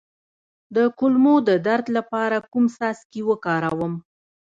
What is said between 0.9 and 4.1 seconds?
کولمو د درد لپاره کوم څاڅکي وکاروم؟